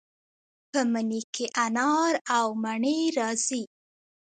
[0.71, 3.63] په مني کې انار او مڼې راځي.